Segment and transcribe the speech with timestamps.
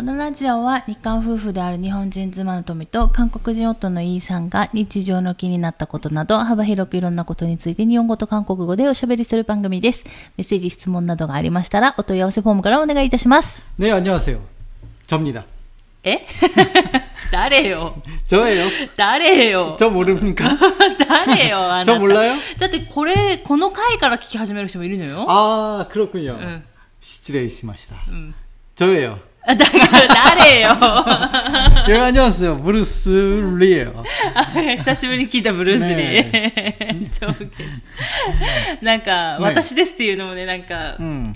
[0.00, 10.04] このラジオは日韓夫婦である日本人妻の富と韓国人夫のイーさんが日常の気になったことなど幅広くいろんなことについて日本語と韓国語でおしゃべりする番組です。
[10.36, 13.66] メッセージ、質問などがありましたらお問い合わせフォームからお願いいたします。
[13.78, 14.38] 네, 안녕하세요.
[15.06, 15.44] 접니다.
[16.04, 16.26] え
[17.32, 18.68] 誰よ 저예요.
[18.96, 20.44] 誰よ 저 모릅니까?
[21.08, 22.34] 誰よあなた 저 몰라요?
[22.58, 25.24] だってこれ、この回から聞き始める人もいるのよ。
[25.26, 26.36] 아, 그렇군요.
[26.38, 26.62] 응.
[27.00, 27.94] 失礼しました.
[28.10, 28.34] 응.
[28.76, 29.18] 저예요.
[29.48, 29.86] あだから
[30.36, 30.76] 誰よ
[31.88, 32.60] 예, 안녕하세요.
[32.62, 33.10] 브루스
[33.58, 34.02] 리예요.
[34.76, 37.10] 久しぶりに聞いたブルース・リー。
[37.10, 37.50] 超ウケる
[38.82, 41.32] なんか、ね私ですっていうのもね、なんか、 음.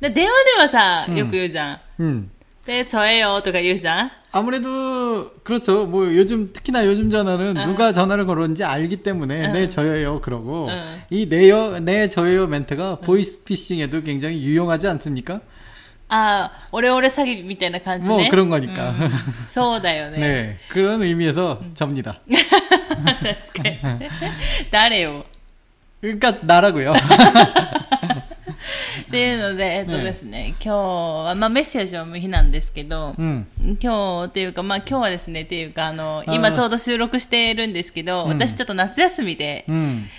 [0.00, 1.80] で電話ではさ、よく言うじゃん。
[2.00, 2.30] 음.
[2.64, 4.10] で、저예요とか言うじゃん。
[4.34, 5.84] 아무래도 그렇죠.
[5.84, 11.02] 뭐 요즘 특히나 요즘 전화는 누가 전화를 걸었는지 알기 때문에 네 저예요 그러고 응.
[11.10, 15.42] 이 네요 네 저예요 멘트가 보이스피싱에도 굉장히 유용하지 않습니까?
[16.09, 18.95] 아 오래오래 사귀 미때나 간지 뭐 그런 거니 까.
[18.95, 19.11] 음,
[19.51, 20.15] 소다ね。
[20.15, 20.57] 네.
[20.71, 22.23] 그런 의미에서 접니 다.
[23.51, 25.03] かに。
[25.03, 25.25] 요.
[25.99, 26.95] 그러니까 나라고 요.
[29.07, 33.47] っていうので、えっとですね、今日は、まあメッセージは無比なんですけど、うん、
[33.81, 40.09] 今日っていうか、まあ今日はですね、っていうか、あの、今ちょうど収録しているんですけど、私ちょっと夏休みで、うん、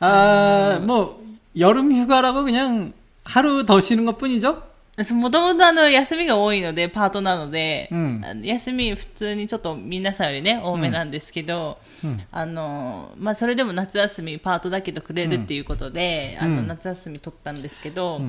[0.00, 1.14] ああ、もう、
[1.54, 2.92] 夜름휴がらば그냥
[3.24, 4.73] 春루더 쉬는に뿐이 죠?
[5.13, 18.19] もともとあの、休みが多いので、パートなので、うんあの休み普通にちょっと皆さんよりね、多めなんですけど、うんあの、まあそれでも夏休みパートだけどくれるっていうことで、あの、うん夏休み取ったんですけど、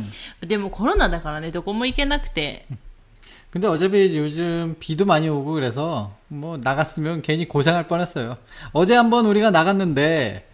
[0.46, 2.66] でもコロナだからね、どこも行けなくて、
[3.52, 8.36] 근데 어차피 이제 요즘 비도 많이 오고 그래서 뭐 나갔으면 괜히 고생할 뻔했어요.
[8.72, 10.48] 어제 한번 우리가 나갔는데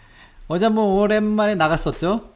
[0.49, 2.30] 어제 한번 오랜만에 나갔었죠?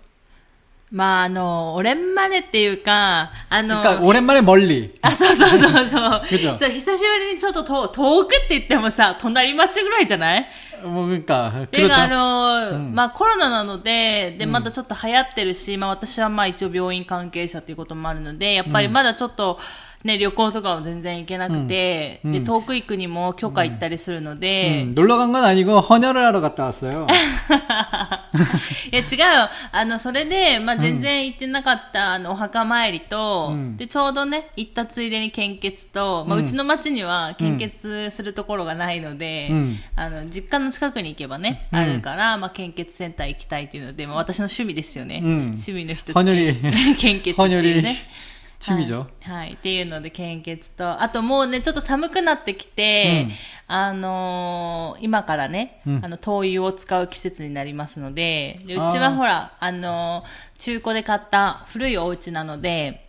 [0.91, 4.91] まああの、オレンマネっていうか、あの、 그러니까 오랜만에 멀리.
[5.03, 6.23] あ、そうそうそうそう。
[6.29, 10.47] くじょそう、久しぶりにちょっと遠遠くって言ってもさ、隣町ぐらいじゃない
[10.85, 12.79] 뭐 그러니까 ていうか、あ 그렇죠.
[12.79, 19.59] の、まあコロナなので、で、まだちょっと流行ってるし、まあ私はまあ一応病院関係者ということもあるので、やっぱりまだちょっと、
[20.03, 27.07] ね、旅行とかも全然行けなくて、うんで、遠く行くにも許可行ったりするので、 음, 놀러 간 건 아니고 헌혈을 하러 갔다 왔어요.
[28.93, 29.49] いや違うよ。
[29.73, 45.20] あの、それで、まあ、全然行ってなかった、あの、お墓参りと、うんで、ちょうどね、行ったついでに献血と、まあ、ううんちの町には献血するところがないので、うんあの、実家の 近くに行けばね、あるから、まあ、献血センター行きたいっていうので、まあ、私の趣味ですよね。
[45.24, 46.14] 趣味の一つ。
[47.00, 47.98] 献血っていうね。
[49.24, 49.54] はい、はい。
[49.54, 53.28] っていうので、献血と、あともうね、ちょっと寒くなってきて、
[53.68, 60.24] あの、今からね、あの、灯油を使う季節になりますので、うちはほら、あの、
[60.58, 63.08] 中古で買った古いお家なので、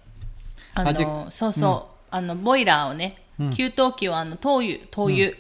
[0.75, 3.23] あの、そうそう、あの、ボイラーをね、
[3.55, 5.33] 給湯器はあの、灯油、灯油、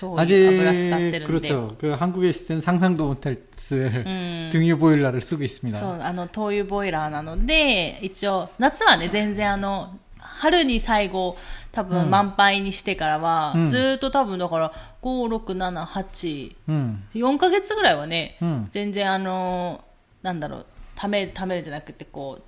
[0.00, 1.76] 灯油、 아직 油使ってるんで、 그렇죠.
[1.78, 4.48] 그 한국에 있을 땐 상상도 못할 쓸 음.
[4.52, 5.78] 등유 보일러를 쓰고 있습니다.
[5.78, 11.36] そう、あの、灯油ボイラーなので、一応、夏はね、全然あの、春に最後、
[11.72, 14.72] 多分満杯にしてからは、うんずーっと多分だから、
[15.02, 17.04] 5、6、7、8、 음.
[17.14, 19.82] 4ヶ月ぐらいはね、うん全然あの、
[20.22, 20.66] なんだろう、
[20.96, 22.42] ためる、ためるじゃなくて、こう、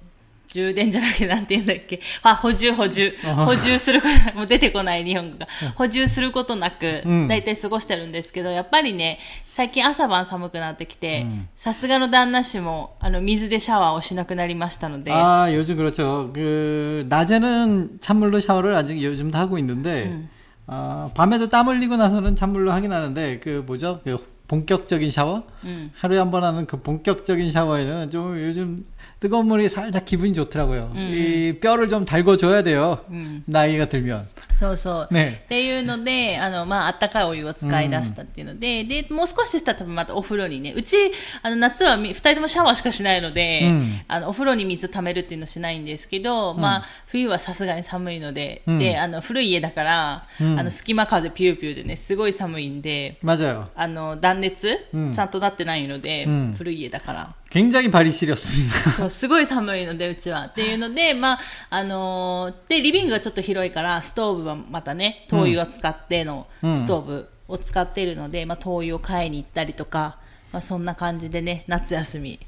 [0.49, 2.01] 充電じゃなくて、なんて言うんだっけ。
[2.23, 3.13] あ、補充、補充。
[3.45, 5.47] 補充すること、 もう出てこない日本語が。
[5.75, 16.31] 補充することなくうん、だいたい過ごしてるんですけど、やっぱりね、最近朝晩寒くなってきてうん、さすがの旦那氏も、あの、水でシャワーをしなくなりましたので、 아, 요즘 그렇죠.
[16.33, 20.29] 그, 낮에는 찬물로 샤워를 아직 요즘도 하고 있는데, 음.
[20.69, 24.01] 아, 밤에도 땀 흘리고 나서는 찬물로 하긴 하는데, 그 뭐죠?
[24.05, 25.43] 그 본격적인 샤워?
[25.65, 25.91] うん。
[25.97, 28.85] 하루에 한 번 하는 그 본격적인 샤워에는 좀 요즘
[29.21, 30.93] 뜨거운 물이 살짝 기분이 좋더라고요.
[30.95, 30.99] 음.
[30.99, 33.05] 이 뼈를 좀 달궈줘야 돼요.
[33.11, 33.43] うん。
[33.47, 34.27] 나이가 들면.
[34.51, 35.09] そうそう。
[35.11, 35.41] 네.
[35.45, 40.97] っていうので、あの、まあ、あったかいお湯を使い出したっていうので、で、もう少ししたら多分またお風呂にね、うち、
[41.43, 53.67] あの、夏はみ二人ともシャワーしかしないので、うんあの、お風呂に水溜めるっていうのしないんですけど、まあ、冬はさすがに寒いので、うんで、あの、古い家だから、うんあの、隙間風ピューピューでね、すごい寒いんで、 맞아요.
[53.75, 57.35] あの、断熱、うんちゃんとなってないので、うん古い家だから。
[57.51, 58.91] 굉장히 발이 시렸습니다.
[58.91, 60.47] そう、すごい寒いので、うちは。
[60.47, 61.39] っていうので、まあ、
[61.71, 70.17] あのーで、リビングがちょっと広いから、ストーブはまたね、灯油を使ってのうんストーブを使っているので、まあ、灯油を買いに行ったりとか、
[70.53, 72.39] まあ、そんな感じでね、夏休み。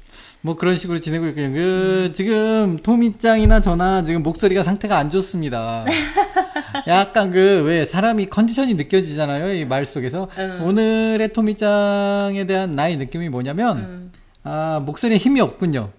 [0.41, 1.51] 뭐 그런 식으로 지내고 있고요.
[1.51, 5.85] 그 지금 토미짱이나 저나 지금 목소리가 상태가 안 좋습니다.
[6.87, 9.53] 약간 그 왜 사람이 컨디션이 느껴지잖아요.
[9.55, 10.59] 이 말 속에서 음.
[10.63, 14.10] 오늘의 토미짱에 대한 나의 느낌이 뭐냐면 음.
[14.44, 15.90] 아, 목소리에 힘이 없군요.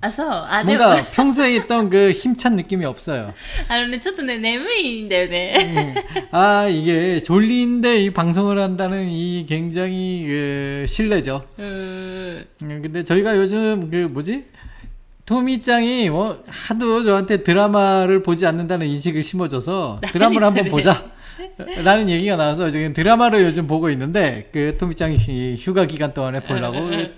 [0.00, 0.76] 아서 아, 네.
[0.76, 1.10] 뭔가 네.
[1.10, 3.32] 평소에 있던 그 힘찬 느낌이 없어요.
[3.68, 5.54] 아, 근데 조금 내무인데요, 네.
[5.56, 5.94] 음.
[6.32, 11.46] 아, 이게 졸리인데 이 방송을 한다는 이 굉장히 그 실례죠.
[11.58, 12.44] 음.
[12.62, 12.82] 음...
[12.82, 14.44] 근데 저희가 요즘 그 뭐지?
[15.24, 21.16] 토미짱이 뭐 하도 저한테 드라마를 보지 않는다는 인식을 심어줘서 드라마를 한번 보자.
[21.82, 27.14] 라는 얘기가 나와서 지금 드라마를 요즘 보고 있는데 그 토미짱이 휴가 기간 동안에 보려고 음,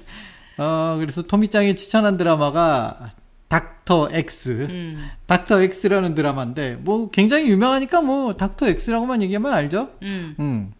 [0.58, 3.10] 어 그래서 토미짱이 추천한 드라마가
[3.50, 5.10] 닥터 X うん。
[5.28, 9.90] 닥터 X라는 드라마인데 뭐 굉장히 유명하니까 뭐 닥터 X라고만 얘기하면 알죠?
[10.02, 10.36] うん。
[10.40, 10.74] 음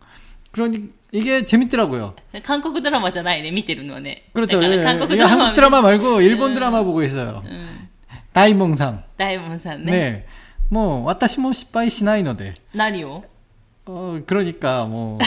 [0.52, 2.16] 그러니 이게 재밌더라고요.
[2.44, 4.24] 韓国ドラマじゃないね、見てるのはね。
[4.34, 4.60] 그렇죠.
[4.60, 6.54] だ 예, から韓国 예, ドラマ 한국 드라마 말고 일본 음.
[6.56, 7.44] 드라마 보고 있어요.
[7.46, 7.90] うん。
[8.34, 9.04] 다이몽상.
[9.18, 9.92] 大門さんね。
[9.92, 10.26] 네.
[10.70, 13.24] 뭐, 私も失敗しないので.何を 어,
[14.26, 15.20] 그러니까 뭐,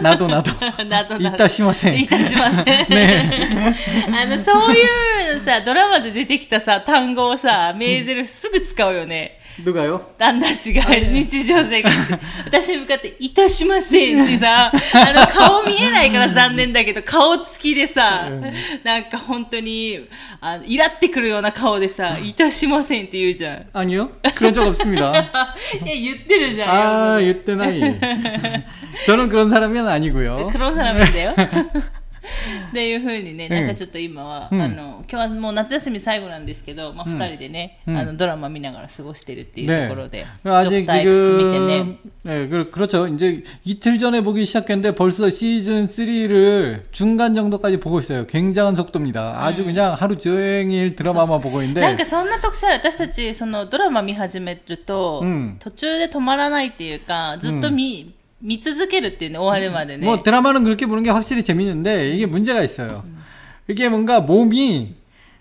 [0.00, 0.52] 나도 나도.
[0.88, 2.64] など などいたしませんいたしません。
[2.88, 3.74] ね
[4.12, 9.40] あの、そういうさ、ドラマで出てきたさ、単語をさ、メーゼルすぐ使うよね。
[9.64, 10.00] 누가요?
[10.16, 12.18] 旦那氏が日常生活で。
[12.46, 18.30] 私に向かって、いたしませんってさ、あ の、顔見えないから残念だけど、顔つきでさ、
[18.84, 20.06] なんか本当に、
[20.40, 23.66] あイラってくるような顔でさ、いたしませんって言うじゃん。
[23.72, 24.10] 아니요.
[24.36, 25.10] 그런 적 없습니다.
[25.84, 27.16] いや、言ってるじゃん。
[27.16, 27.80] 아, 이때 나이.
[29.06, 30.50] 저는 그런 사람이 아니고요.
[30.52, 31.34] 黒サラミだよ。
[32.70, 43.06] っていうふうにね、なんかちょっと今は、うんあの、今日はもう夏休み最後なんですけど、まあ、二人でね、うんあの、ドラマ見ながら過ごしてるっていうところで、 아직 ドクター X 見てね 지금, 네, 그- 그렇죠.
[43.08, 48.26] 이제 이틀 전에 보기 시작했는데 벌써 시즌 3를 중간 정도까지 보고 있어요.
[48.26, 49.44] 굉장한 속도입니다.
[49.46, 51.96] 아주 그냥 하루 종일 드라마만 보고 なん 있는데.
[51.96, 58.12] かそんな特性ある私たち、そのドラマ見始めると、うん途中で止まらないっていうか、ずっと見、
[58.42, 60.06] 見続けるっていうね、終わるまでね。
[60.06, 63.04] 뭐 드라마는 그렇게 보는 게 확실히 재밌는데 이게 문제가 있어요.
[63.68, 64.94] 이게 뭔가 몸이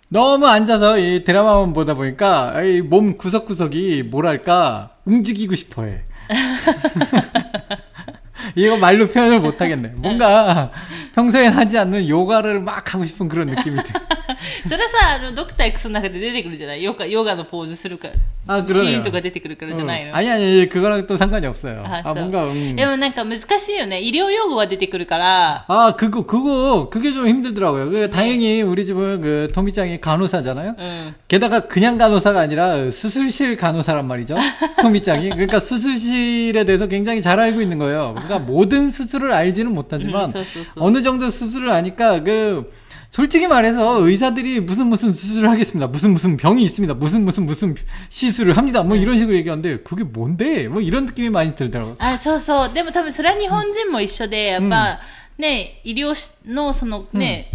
[0.10, 6.02] 너무 앉아서 이 드라마만 보다 보니까 이 몸 구석구석이 뭐랄까 움직이고 싶어해.
[8.56, 9.94] 이거 말로 표현을 못 하겠네.
[9.98, 10.72] 뭔가
[11.16, 13.86] 평소엔 하지 않는 요가를 막 하고 싶은 그런 느낌이 들.
[14.68, 18.14] それさ、あの、ドクター X の中で出てくるじゃないヨガ、ヨガのポーズするから。
[18.50, 18.98] 아 シ 그러네요.
[19.00, 20.16] ーンとか出てくるからじゃないの、 응.
[20.16, 21.84] 아니 아니 그거랑 또 상관이 없어요.
[21.86, 22.75] 아, 아, 저- 뭔가 음.
[22.78, 24.00] でもなんか難しいよね。
[24.02, 27.90] 医療用語が出てくるから、 아 그거 그거 그게 좀 힘들더라고요.
[27.90, 30.75] 그 다행히 우리 집은 그 토미짱이 간호사잖아요.
[30.80, 31.16] うん。
[31.28, 34.38] 게다가 그냥 간호사가 아니라 수술실 간호사란 말이죠.
[34.81, 35.30] 토미짱이.
[35.31, 38.14] 그러니까 수술실에 대해서 굉장히 잘 알고 있는 거예요.
[38.16, 40.72] 그러니까 모든 수술을 알지는 못하지만 음, 써, 써, 써.
[40.75, 42.72] 어느 정도 수술을 아니까 그
[43.10, 45.88] 솔직히 말해서 의사들이 무슨 무슨 수술을 하겠습니다.
[45.88, 46.94] 무슨 무슨 병이 있습니다.
[46.94, 47.75] 무슨 무슨 무슨
[48.10, 48.84] 시술을 합니다.
[48.84, 50.68] 뭐 이런 식으로 얘기하는데 그게 뭔데?
[50.68, 51.96] 뭐 이런 느낌이 많이 들더라고요.
[52.00, 52.74] あ、そうそう。
[52.74, 55.00] でも多分それは日本人も一緒で、やっぱ、
[55.38, 56.14] ね、医療
[56.46, 57.50] のそのね、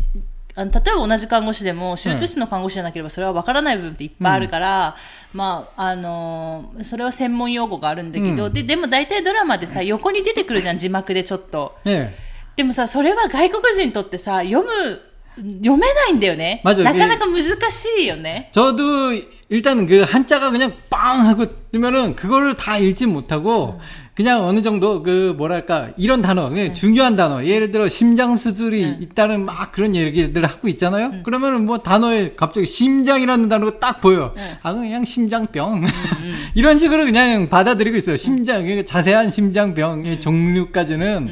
[0.57, 4.97] あの例えば同じ看護師でも、手術室の看護師じゃなければそれは分からない部分っていっぱいあるから、
[5.33, 11.79] まあ、あのーそれは専門用語があるんだけど、うんで、でも大体ドラマでさ、横に出てくるじゃん、字幕でちょっと。
[11.87, 12.11] 예.
[12.55, 15.01] でもさ、それは外国人にとってさ、読む、
[15.37, 16.61] 読めないんだよね。
[16.65, 18.51] 맞아요 なかなか難しいよね。
[18.53, 19.13] 저도
[19.49, 23.81] 일단 그 한자가 그냥 빵 하고 뜨면은 그거를 다 읽지 못하고
[24.18, 29.46] 그냥 어느 정도 그 뭐랄까 이런 단어 그냥 중요한 단어 예를 들어 심장 수술이 있다는
[29.46, 31.22] 막 그런 얘기들을 하고 있잖아요.
[31.22, 34.34] 그러면은 뭐 단어에 갑자기 심장이라는 단어가 딱 보여.
[34.64, 35.86] 아 그냥 심장병.
[36.56, 38.18] 이런 식으로 그냥 받아들이고 있어요.
[38.18, 41.30] 심장 그러니까 자세한 심장병의 종류까지는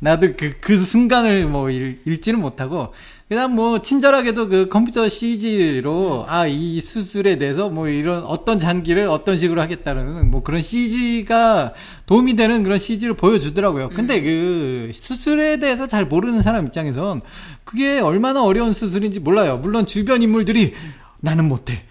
[0.00, 2.92] 나도 그그 순간을 뭐 읽, 읽지는 못하고
[3.28, 9.36] 그냥 뭐 친절하게도 그 컴퓨터 CG로 아 이 수술에 대해서 뭐 이런 어떤 장기를 어떤
[9.36, 11.72] 식으로 하겠다는 뭐 그런 CG가
[12.06, 13.88] 도움이 되는 그런 CG를 보여주더라고요.
[13.88, 17.22] 근데 그 수술에 대해서 잘 모르는 사람 입장에선
[17.64, 19.58] 그게 얼마나 어려운 수술인지 몰라요.
[19.58, 20.74] 물론 주변 인물들이
[21.20, 21.82] 나는 못해.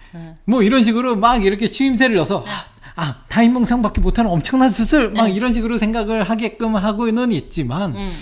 [0.46, 2.46] 뭐 이런 식으로 막 이렇게 추임새를 넣어서
[2.94, 8.12] 아, 타인몽상밖에 못하는 엄청난 수술 막 이런 식으로 생각을 하게끔 하고는 있지만 うん。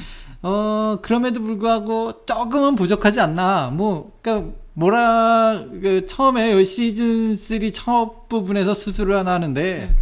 [0.45, 3.71] 어, 그럼에도 불구하고 조금은 부족하지 않나.
[3.71, 9.95] 뭐, 그니까, 뭐라, 그, 처음에 요 시즌 3 첫 부분에서 수술을 하나 하는데,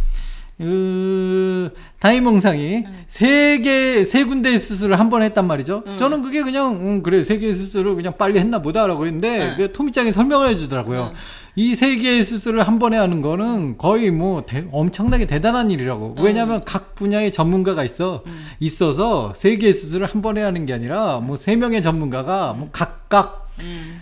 [0.57, 5.83] 그, 다이몽상이 세 개, 세 군데의 수술을 한 번 했단 말이죠.
[5.97, 9.53] 저는 그게 그냥, 음, 그래, 세 개의 수술을 그냥 빨리 했나 보다라고 했는데, 응.
[9.57, 11.13] 그 토미짱이 설명을 해주더라고요.
[11.55, 16.15] 이 세 개의 수술을 한 번에 하는 거는 거의 뭐 대- 엄청나게 대단한 일이라고.
[16.19, 18.23] 왜냐하면 각 분야의 전문가가 있어
[18.59, 23.47] 있어서 세 개의 수술을 한 번에 하는 게 아니라 뭐 세 명의 전문가가 뭐 각각
[23.59, 24.01] うん。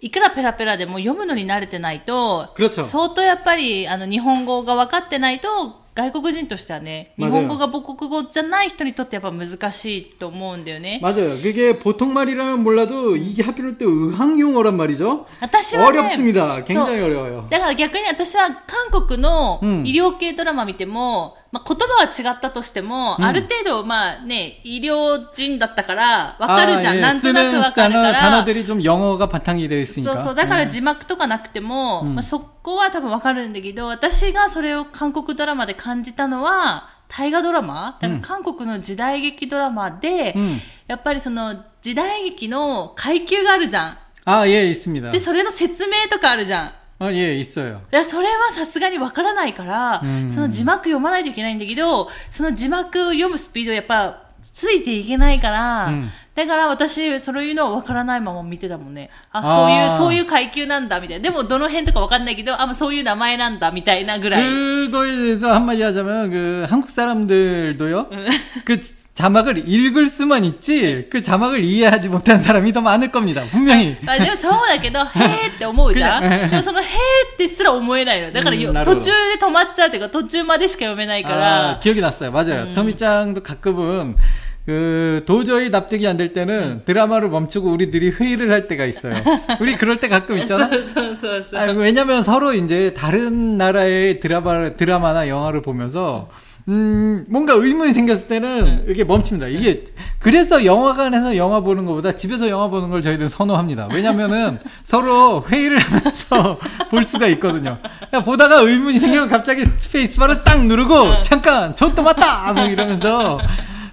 [0.00, 2.84] いくらペラペラでも読むのに慣れてないと、 그렇죠.
[2.84, 10.98] 相当やっぱり、あの、日本語が分かってないと、外国人としてはね、日 맞아요 本語が母国語じゃない人にとってやっぱ難しいと思うんだよね。
[11.02, 11.36] 맞아요.
[11.42, 15.26] 그게 보통 말이라면 몰라도 이게 하필 또 의학 용어란 말이죠.
[15.40, 16.64] 私はね、 어렵습니다.
[16.64, 17.46] 굉장히 어려워요.
[17.50, 26.96] だから逆に私は韓国のうん医療系ドラマ見ても、 まあ、言葉は違ったとしても、うんある程度、まあね、医療人だったから、わかるじゃん。
[26.96, 28.20] 예, なんとなく 쓰는 わかるか 단어, ら。
[28.20, 30.14] 단어들이 좀 영어가 바탕이 되어 そ 있으니까.
[30.14, 30.34] うそう。
[30.34, 30.70] だから 음.
[30.70, 40.58] 字幕とかなくても、うんまあ、そこは多分わかるんだけど、私がそれを韓国ドラマで感じたのは、大河ドラマだから韓国の時代劇ドラマで、 음.
[40.88, 43.98] やっぱりその時代劇の階級があるじゃん。
[44.24, 45.10] 아, 예, 있습니다.
[45.10, 46.72] で、それの説明とかあるじゃん。
[46.98, 47.80] 아, 예, 있어요.
[47.92, 59.10] いや、それはさすがにわからないから、うんその字幕読まないといけないんだけど、その字幕を読むスピードやっぱついていけないから、うんだから私、そういうのはわからないまま見てたもんね。
[59.32, 61.22] あ、あーそういう、そういう階級なんだ、みたいな。
[61.24, 64.42] でも、どの辺とかわかんないけど、あ、まあそういう名前なんだ、みたいなぐらい。
[64.42, 68.08] 그거에 대해서 한마디 하자면 그 한국 사람들도요.
[68.64, 68.80] 그
[69.16, 73.44] 자막을 읽을 수만 있지 그 자막을 이해하지 못하는 사람이 더 많을 겁니다.
[73.46, 73.94] 분명히.
[74.06, 76.24] あでもそうだけど、へーって思うじゃん。
[76.24, 78.32] うんでもそのへーってすら思えないの。
[78.32, 81.80] だからよ、うんなるほど途中で止まっちゃうというか、途中までしか読めないか 아, ら。
[81.80, 82.30] 기억이 났어요.
[82.32, 82.72] 맞아요.
[82.74, 84.16] 터미짱도 가끔은
[84.64, 89.12] 그 도저히 납득이 안 될 때는 드라마를 멈추고 우리들이 회의를 할 때가 있어요.
[89.60, 90.68] 우리 그럴 때 가끔 そ 있잖아.
[90.68, 91.60] う そうそうそう。
[91.60, 96.30] 아, 왜냐면 서로 이제 다른 나라의 드라마, 드라마나 영화를 보면서
[96.69, 99.47] 음, 뭔가 의문이 생겼을 때는 이렇게 멈춥니다.
[99.47, 99.85] 이게,
[100.19, 103.87] 그래서 영화관에서 영화 보는 것보다 집에서 영화 보는 걸 저희는 선호합니다.
[103.93, 106.59] 왜냐면은 서로 회의를 하면서
[106.91, 107.77] 볼 수가 있거든요.
[108.25, 112.51] 보다가 의문이 생기면 갑자기 스페이스바를 딱 누르고, 잠깐, 저또 맞다!
[112.51, 113.39] 뭐 이러면서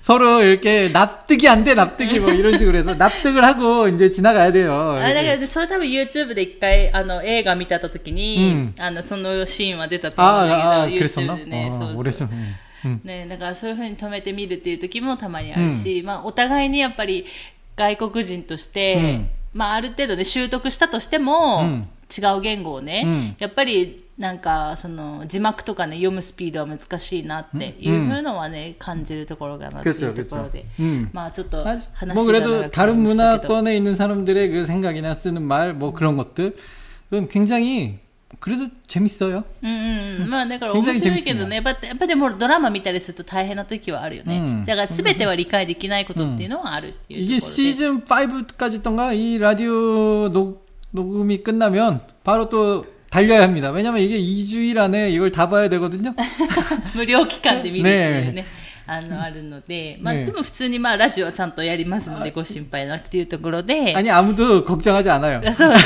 [0.03, 4.97] 서로 이렇게 납득이 안 돼, 납득이 뭐 이런 식으로 해서 납득을 하고 이제 지나가야 돼요.
[4.99, 11.35] あだからそれ多分 YouTube で一回あの映画見た時に、うんあのそのシーンは出たと思うんだけど 아, 아, 그랬었나?
[11.35, 12.29] YouTube でね、 아, そうそう 오래전.
[12.31, 12.55] 음.
[12.85, 13.01] 음.
[13.03, 17.25] ねだからそういうふうに止めてみるっていう時もたまにあるし、まあお互いにやっぱり
[17.75, 19.21] 外国人として、
[19.53, 30.51] まあある程度で習得したとしても、うん 違う言語をね、うんやっぱりなんかその字幕とかね読むスピードは難しいなっていうふうのはね、感じるところかなっていう 그렇죠, ところ 그렇죠.
[30.51, 31.09] で、 음.
[31.13, 35.41] まあちょっと 아, 話 뭐 が 그래도 長くな 다른 りましたけど 문화권에 있는 사람들의 그 생각이나 쓰는
[35.41, 36.57] 말 뭐 그런 것들
[37.09, 37.99] 그건 굉장히
[38.41, 39.43] 그래도 재밌어요.
[39.63, 39.73] うんう
[40.19, 40.29] んうん。
[40.29, 44.37] まあだから面白いけどね、やっぱやっぱでもドラマ見たりすると大変な時はあるよね。
[44.37, 47.63] うんだから全ては理解できないことっていうのはあるっていう 이게 ところで。
[47.71, 50.61] 시즌 5까지던가 이 라디오 녹,
[50.93, 53.71] 녹음이 끝나면 바로 또 달려야 합니다.
[53.71, 56.13] 왜냐면 이게 2주일 안에 이걸 다 봐야 되거든요.
[56.95, 58.31] 無料期間で見るっていうね。
[58.33, 58.45] ね
[58.85, 65.41] あの、あるので、まあ、ねでも普通にまあ、ラジオはちゃんとやりますので、ご心配なくっていうところで、 아니 아무도 걱정하지 않아요.
[65.45, 65.77] あそうね。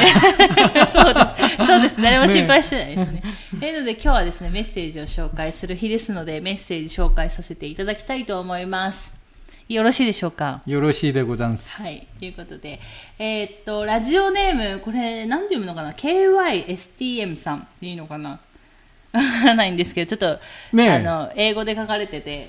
[0.92, 1.20] そうで
[1.60, 1.68] す。
[1.68, 2.02] そうです。
[2.02, 3.24] 誰も心配してないですね。
[3.60, 9.17] というので、今日はですね、メッセージを紹介する日ですので、メッセージ紹介させていただきたいと思います。
[9.69, 10.63] よろしいでしょうか？
[10.67, 11.83] よろしいでござんす。
[11.83, 12.07] はい。
[12.19, 12.81] ということで、
[13.19, 18.31] えー、っと、ラジオネーム、これ、なんて読むのかな ?KYSTM さんいいのかな？
[19.13, 22.49] わからないんですけど、ちょっと、ね、あの、英語で書かれてて、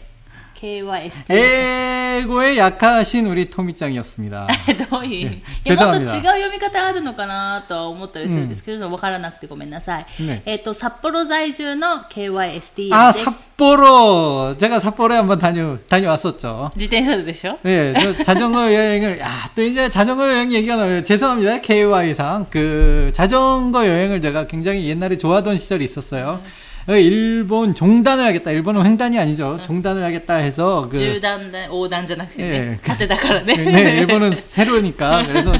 [0.55, 1.23] KYSTM。
[1.29, 1.88] えー
[2.18, 4.46] 에고에 약하신 우리 토미짱이었습니다.
[4.90, 10.06] どういう意味、ねいやもっと違う 죄송합니다 読み方あるのかなとは思ったりするんですけど、わからなくてごめんなさい。
[10.22, 13.24] ねえーっと、札幌在住の KYSTM 아 です。
[13.56, 16.70] 삿포로 제가 삿포로에 한번 다녀 다녀왔었죠.
[16.76, 21.02] 自転車ででしょ 네, 저 자전거 여행을 야, 또 이제 자전거 여행 얘기가 나와요.
[21.02, 21.60] 죄송합니다.
[21.60, 26.40] KY상 그 자전거 여행을 제가 굉장히 옛날에 좋아하던 시절이 있었어요.
[26.40, 26.42] 어,
[26.87, 28.51] 어, 일본 종단을 하겠다.
[28.51, 29.59] 일본은 횡단이 아니죠.
[29.63, 32.25] 종단을 하겠다 해서 그 주단단 오단잖아.
[32.39, 33.53] 예, 가대다가라네.
[33.53, 35.53] 그 네, 네, 일본은 새로니까 그래서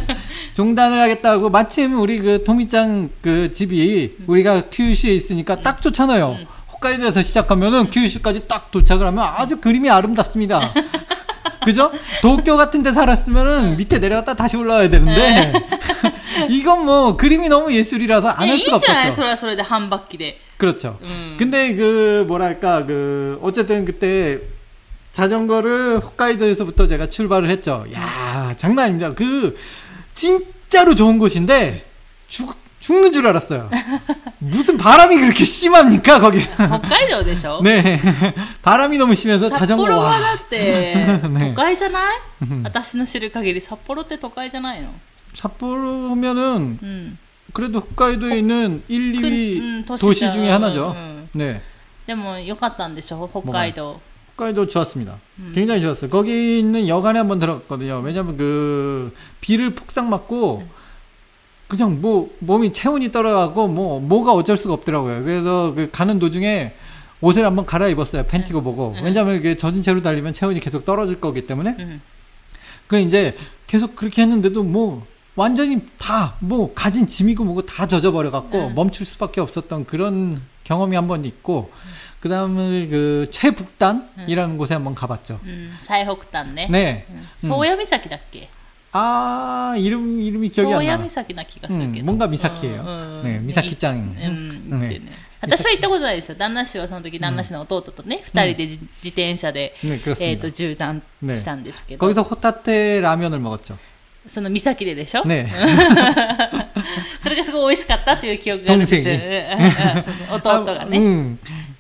[0.56, 6.38] 종단을 하겠다고 마침 우리 그 토미짱 그 집이 우리가 큐슈에 있으니까 딱 좋잖아요.
[6.74, 10.74] 홋카이도에서 시작하면은 큐슈까지 딱 도착을 하면 아주 그림이 아름답습니다.
[11.64, 11.92] 그죠?
[12.22, 15.52] 도쿄 같은 데 살았으면은 밑에 내려갔다 다시 올라와야 되는데
[16.51, 19.17] 이건 뭐 그림이 너무 예술이라서 안 いや 할 いいん 수가 じゃない 없었죠.
[19.17, 20.39] それはそれで半バッキで。
[20.57, 20.99] 그렇죠.
[21.03, 21.37] 음.
[21.39, 24.41] 근데 그 뭐랄까 그 어쨌든 그때
[25.13, 27.87] 자전거를 홋카이도에서부터 제가 출발을 했죠.
[27.95, 29.11] 야 장난 아닙니다.
[29.15, 29.57] 그
[30.15, 31.85] 진짜로 좋은 곳인데
[32.29, 33.71] 죽 죽는 줄 알았어요.
[34.41, 36.45] 무슨 바람이 그렇게 심합니까 거기는?
[36.45, 37.99] 北海道でしょ 네
[38.61, 40.95] 바람이 너무 심해서 札 자전거 幌はだ 와 って
[41.29, 42.19] ね都会じゃない、
[42.63, 44.91] 私の知る限り札幌って都会じゃないの
[45.35, 47.19] 삿포로면은 うん。
[47.53, 50.07] 그래도 홋카이도에 있는 1, 2위 음, 도시죠.
[50.07, 50.93] 도시 중에 하나죠.
[50.97, 51.29] 음.
[51.33, 51.61] 네.
[52.07, 54.01] でも良かったんでしょ北海道
[54.37, 55.19] 홋카이도 좋았습니다.
[55.55, 56.11] 굉장히 좋았어요.
[56.11, 58.01] 거기 있는 여관에 한번 들어갔거든요.
[58.01, 60.65] 왜냐면 그 비를 폭삭 맞고
[61.69, 65.23] 그냥 뭐 몸이 체온이 떨어가고 뭐 뭐가 어쩔 수가 없더라고요.
[65.23, 66.75] 그래서 그 가는 도중에
[67.21, 68.25] 옷을 한번 갈아입었어요.
[68.25, 68.97] 팬티고 뭐고.
[69.03, 71.77] 왜냐면 이게 젖은 채로 달리면 체온이 계속 떨어질 거기 때문에.
[71.79, 72.01] うん
[72.87, 73.35] 그래 이제
[73.67, 78.73] 계속 그렇게 했는데도 뭐 완전히 다 뭐 가진 짐이고 뭐고 다 젖어버려 갖고 네.
[78.75, 81.71] 멈출 수밖에 없었던 그런 경험이 한 번 있고
[82.21, 85.41] 그 다음에 그 최북단이라는 곳에 한번 가봤죠.
[85.45, 87.07] うん最北端ね 네.
[87.11, 88.49] うん宗谷岬だっけ
[88.93, 91.09] 아 이름 이름이 기억이 宗 안 谷 나.
[91.09, 92.81] 岬な気がする 음, けど 뭔가 미사키예요.
[92.81, 94.15] うんうん 네, 미사키짱.
[94.71, 95.13] うん、ねってね
[95.43, 100.43] 私は行ったことないですよ旦那氏はその時旦那氏の弟とね、二人でじ自転車で、 네 えー、 그렇습니다.
[100.49, 101.03] と縦断
[101.35, 103.77] したんですけど、 거기서 호타테 라면을 먹었죠.
[104.27, 105.47] その岬ででしょ、 네.
[107.21, 111.39] それがすごい美味しかったっていう記憶があるんですよ同性うんうんその弟が 아, ね、 음.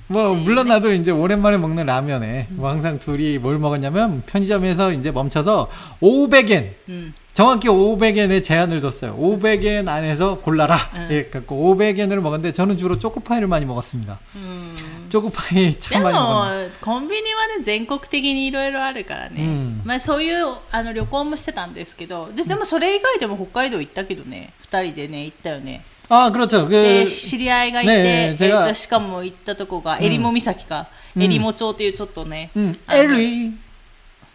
[0.08, 5.70] 뭐 물론 나도 이제 오랜만에 먹는 라면에 뭐 항상 둘이 뭘 먹었냐면 편의점에서 이제 멈춰서
[6.02, 9.16] 500엔 うん、 정확히 500엔의 제한을 뒀어요.
[9.16, 10.76] 500엔 안에서 골라라.
[10.94, 11.08] 음.
[11.10, 14.20] 예, 갖고 500엔을 먹었는데 저는 주로 초코파이를 많이 먹었습니다.
[14.36, 16.68] う ん、 초코파이 で 참 많이 먹었는데.
[16.68, 26.66] もコンビニはね全国的にいろいろあるからね、うんまあ、そういうあの旅行もしてたんですけどででもそれ以外でも北海道行ったけどね二人でね行ったよね 아, 그렇죠.
[26.66, 32.96] 그 で知り合いがいて、ねええ제가 ーとしかも行ったとこがえりも岬か、うんえりも町っていうちょっとね、 음, あ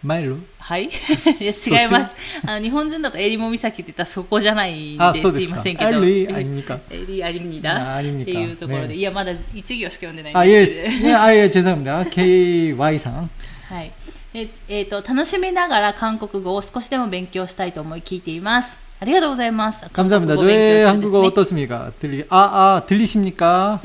[0.03, 0.37] の 엘리 마일로.
[0.59, 5.49] はい いや違いますあの日本人だとえりも岬って言ったらそこじゃないん 아, ですい 소데스까.
[5.49, 6.79] ませんけど 엘리 아닙니까?
[6.89, 10.65] エリアリミダあアリミニカっていうところで、ねいやまだ一行しか読んでないん 아, で 예.
[10.67, 12.03] すけど 예, 아, 예, 죄송합니다.
[12.05, 13.27] KY상.
[13.69, 13.91] はい
[14.33, 20.35] ええーと楽しみながら韓国語を少しでも勉強したいと思い聞いていますありがとうございます 감사합니다.
[20.35, 21.91] 韓国語勉 저의 強中です 한국어 ね 어떻습니까?
[21.99, 22.37] 들리, 아,
[22.77, 23.81] 아, 들리십니까?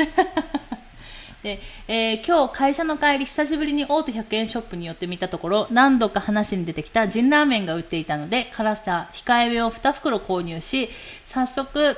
[1.44, 10.90] で、えー今日会社の帰り久しぶりに大手100円ショップに寄ってみたところ何度か話に出てきたジンラーメンが売っていたので辛さ控えめを2袋購入し
[11.26, 11.96] 早速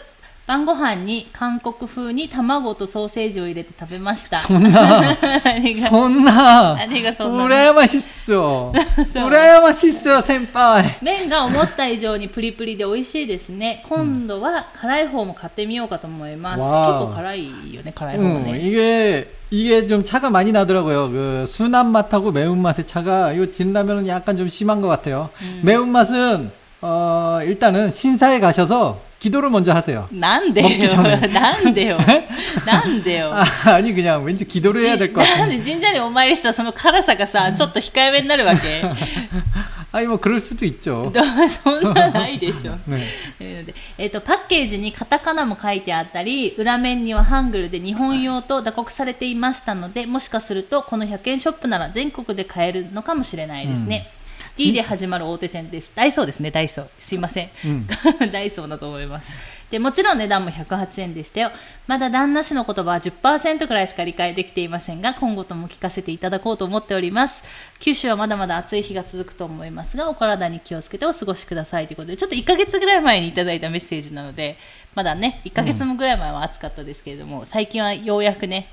[0.51, 6.77] 晩ご飯に韓国風に卵とソーセージを入れて食べました 손나, 何 が 손나.
[6.77, 8.73] 何がそんなの 우라야 맛있어.
[9.27, 10.85] 우라야 맛있어, 센파이.
[11.03, 21.11] 麺が思った以上にプリプリで美味しいですね今度は辛い方も買ってみようかと思います、わあ結構辛いよね辛い方が 음, ね、 이게 이게 좀 차가 많이 나더라고요.
[21.11, 25.31] 그 순한 맛하고 매운 맛의 차가 요 진라면은 약간 좀 심한 것 같아요.
[25.63, 30.07] 매운 맛은 어 일단은 신사에 가셔서 기도를 먼저 하세요.
[30.13, 31.99] なんでよ 먹기전에 なんでよ
[32.67, 35.65] なんでよ 아, 아니 그냥 왠지 기도를 해야 될 것 じなん 같은데.
[35.65, 38.83] で神社にお参りしたらその辛さがさちょっと控えめになるわけ
[39.93, 41.11] 아니 뭐 그럴 수도 있죠.
[41.15, 43.01] どうそんなないでしょ 네.
[43.39, 54.11] というのでえー、とパッケージにカタカナも書いてあったり裏面にはハングルで日本用と打刻されていましたのでもしかするとこの100円ショップなら全国で買えるのかもしれないですね、
[54.62, 55.92] D で始まる大手チェーンです。
[55.96, 56.52] ダイソーですね。
[56.52, 56.88] ダイソー。
[57.00, 57.88] すいません、うん。
[58.32, 59.28] ダイソーだと思います。
[59.72, 61.52] でもちろん値段も108円でしたよ。
[61.88, 67.42] まだ旦那氏の言葉は10%くらいしか理解できていませんが今後とも聞かせていただこうと思っております。
[67.80, 71.88] 九州はまだまだ暑い日が続くと思いますがお体に気をつけてお過ごしください。
[71.88, 74.58] ということでちょっと1ヶ月ぐらい前にいただいたメッセージなので
[74.94, 78.68] まだね1ヶ月もぐらい前は暑かったですけれども、最近はようやくね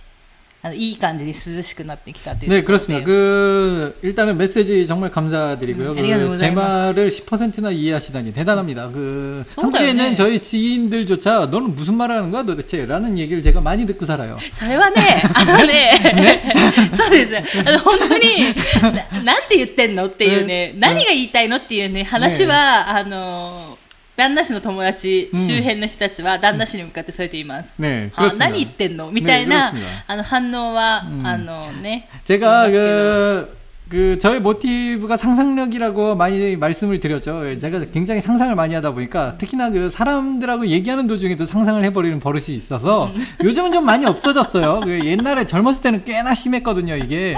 [0.74, 3.04] いい感じに涼しくなってきたという 네 ところで 그렇습니다.
[3.04, 5.90] 그 일단은 메시지 정말 감사드리고요.
[5.90, 6.96] 음, 그 아리가또 제 고자이마스.
[6.96, 8.88] 말을 10%나 이해하시다니 대단합니다.
[8.88, 9.66] 그 그런가요?
[9.66, 10.16] 한국에 있는 네.
[10.16, 14.38] 저희 지인들조차 너는 무슨 말하는 거야 도대체라는 얘기를 제가 많이 듣고 살아요.
[14.54, 16.54] それはね、 あのね、
[16.96, 17.60] そうです。
[17.60, 23.78] あの、本当に、ななんて言ってんのっていうね、うん何が言いたいのっていうね、話は、あの、
[24.18, 27.82] 旦那氏の友達、うん周辺の人たちは旦那氏に向かってそうやって言います。
[27.82, 28.46] 네 あ 그렇습니다.
[28.46, 30.04] 何言ってんのみたいな、 네, 그렇습니다.
[30.08, 37.60] あの反応は、うんあのね、 제가 言いますけど 그, 그 저의 모티브가 상상력이라고 많이 말씀을 드렸죠.
[37.60, 43.12] 제가 굉장히 상상을 많이 하다 보니까 특히나 그 사람들하고 얘기하는 도중에도 상상을 해버리는 버릇이 있어서
[43.44, 44.82] 요즘은 좀 많이 없어졌어요.
[44.84, 46.96] 그 옛날에 젊었을 때는 꽤나 심했거든요.
[46.98, 47.36] 이게.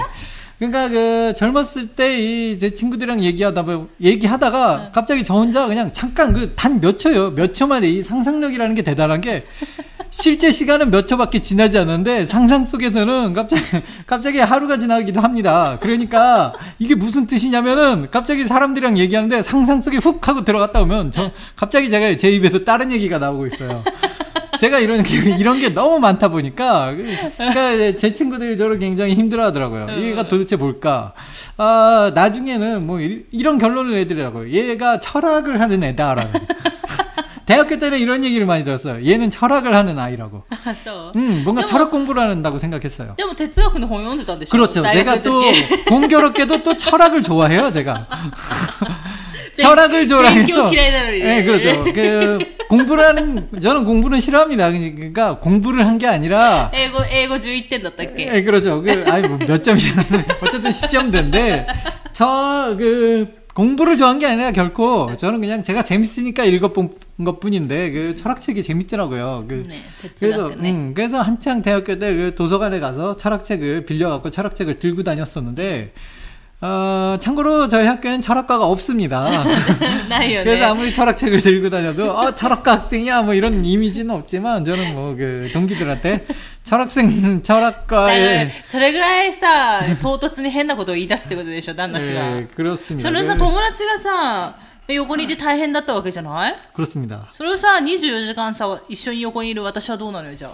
[0.61, 6.33] 그러니까 그 젊었을 때 이 제 친구들이랑 얘기하다 보 얘기하다가 갑자기 저 혼자 그냥 잠깐
[6.33, 9.43] 그 단 몇 초요 몇 초 만에 이 상상력이라는 게 대단한 게
[10.11, 13.61] 실제 시간은 몇 초밖에 지나지 않는데 상상 속에서는 갑자기
[14.05, 15.77] 갑자기 하루가 지나기도 합니다.
[15.81, 21.89] 그러니까 이게 무슨 뜻이냐면은 갑자기 사람들이랑 얘기하는데 상상 속에 훅 하고 들어갔다 오면 저 갑자기
[21.89, 23.83] 제가 제 입에서 다른 얘기가 나오고 있어요.
[24.61, 29.99] 제가 이런 게, 이런 게 너무 많다 보니까 그러니까 제 친구들이 저를 굉장히 힘들어하더라고요.
[30.03, 31.13] 얘가 도대체 뭘까?
[31.57, 34.49] 아 나중에는 뭐 이런 결론을 내더라고요.
[34.51, 36.33] 얘가 철학을 하는 애다라는.
[37.47, 39.03] 대학교 때는 이런 얘기를 많이 들었어요.
[39.03, 40.43] 얘는 철학을 하는 아이라고.
[40.53, 43.15] 아, 음, 뭔가 철학 공부를 한다고 생각했어요.
[43.17, 44.83] 근데 대학교는 공연을 그렇죠.
[44.83, 45.41] 제가 또
[45.87, 48.07] 공교롭게도 또 철학을 좋아해요, 제가.
[49.59, 50.73] 철학을 좋아해서.
[50.75, 51.83] 예, 네, 그렇죠.
[51.93, 52.39] 그
[52.77, 54.71] 공부라는 저는 공부는 싫어합니다.
[54.71, 58.33] 그러니까 공부를 한 게 아니라 에고 에고 주의땐 어떻게?
[58.33, 58.81] 예, 그렇죠.
[58.81, 59.87] 그 아니 뭐 몇 점이냐.
[60.41, 61.65] 어쨌든 10점대인데
[62.13, 66.91] 저 그 공부를 좋아한 게 아니라 결코 저는 그냥 제가 재밌으니까 읽어본
[67.25, 69.43] 것뿐인데 그 철학책이 재밌더라고요.
[69.47, 69.81] 그 네,
[70.17, 70.71] 그래서 네.
[70.71, 75.91] 음, 그래서 한창 대학교 때 그 도서관에 가서 철학책을 그 빌려 갖고 철학책을 들고 다녔었는데
[76.62, 79.44] 어, 참고로 저희 학교에는 철학과가 없습니다.
[80.08, 84.94] ないよ 그래서 ね 아무리 철학책을 들고 다녀도 어 철학과 학생이야 뭐 이런 이미지는 없지만 저는
[84.94, 86.26] 뭐 그 동기들한테
[86.64, 93.02] 철학생 だから 철학과에 それぐらいさ唐突に変なことを言い出すってことでしょ旦那氏が、 예, 그렇습니다.
[93.06, 94.54] それさ 그- 友達がさ
[94.88, 97.28] 横にいて大変だったわけじゃない 그렇습니다.
[97.32, 100.52] それをさ24時間さ一緒に横にいる私はどうなのよじゃあ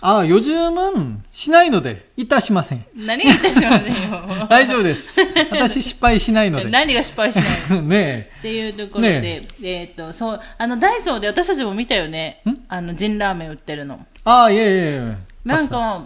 [0.00, 2.84] ああ、余十分しないので、いたしません。
[2.94, 4.46] 何がいたしませんよ。
[4.48, 5.18] 大丈夫です。
[5.50, 6.70] 私失敗しないので。
[6.70, 8.30] 何が失敗しない ね。
[8.38, 12.42] っていうところで、ね、えっ、ー、と、そう、あの、ダイソーで私たちも見たよね。
[12.68, 14.06] あの、ジンラーメン売ってるの。
[14.24, 15.16] ああ、いえいえ。
[15.44, 16.04] なんか、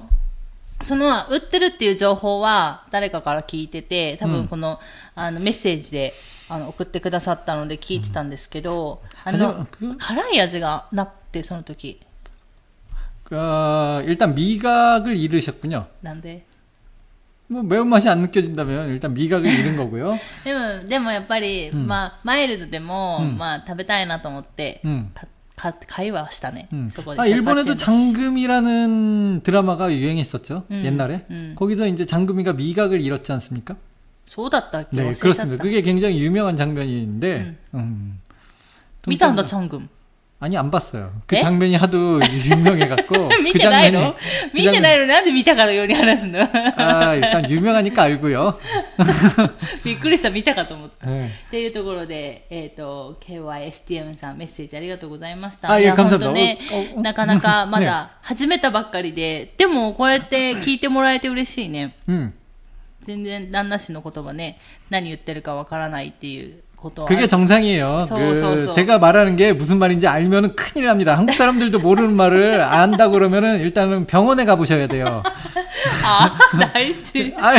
[0.81, 4.81] その、売ってるっていう情報は、誰かから聞いてて、多分この、
[5.17, 6.15] うん、あの、メッセージで、
[6.49, 9.67] あの、送ってくださったので聞いてたんですけど、うん、あの、
[9.99, 12.01] 辛い味がなくて、その時。
[13.32, 15.88] 어, 일단 미각을 잃으셨군요.
[16.02, 16.46] なんで
[17.50, 20.18] 뭐 매운맛이 안 느껴진다면 일단 미각을 잃은 거고요.
[20.44, 25.12] でも、でもやっぱり、まあ、マイルドでも、うんまあ、食べたいなと思って、 음.
[25.14, 26.68] かか会話したね。
[26.74, 26.90] 음.
[26.92, 27.22] そこで。
[27.22, 30.66] 아, 일본에도 108円だし 장금이라는 드라마가 유행했었죠.
[30.72, 31.26] 음, 옛날에.
[31.32, 31.54] 음.
[31.58, 33.76] 거기서 이제 장금이가 미각을 잃었지 않습니까?
[34.26, 35.64] そうだったっけ忘 네, れちゃった 그렇습니다.
[35.64, 38.20] 그게 굉장히 유명한 장면인데, 음.
[39.08, 39.90] 見たんだ、 좀- チャン君。
[40.42, 41.12] 아니, 안 봤어요.
[41.26, 41.40] 그 에?
[41.40, 43.30] 장면이 하도 유명해갖고.
[43.42, 46.40] 見 그 てないの 장면이- 見てないのになんで見たかのように話すの
[46.78, 48.54] 아, 일단 유명하니까 알고요.
[49.84, 51.08] びっくりした、見たかと思った。
[51.08, 51.26] 네.
[51.28, 55.72] っていうところで、えっ、と、KYSTM さんメッセージありがとうございました。
[55.72, 56.60] あいえいや、本 감사합니다 当ね
[56.96, 61.96] おお、なかなかまねだ始めたばっかりで、でもこうやって聞いてもらえて嬉しいね。
[62.08, 62.32] 음.
[63.08, 64.60] 全然旦那氏の言葉ね、
[64.92, 67.08] 何言ってるかわからないっていう ことは。
[67.08, 68.06] 그게 정상이에요.
[68.08, 68.74] 소, 그 소, 소.
[68.74, 71.18] 제가 말하는 게 무슨 말인지 알면은 큰일 납니다.
[71.18, 75.24] 한국 사람들도 모르는 말을 안다 그러면은 일단은 병원에 가보셔야 돼요.
[76.06, 76.38] あ、
[76.74, 77.34] 大事。
[77.38, 77.54] 아,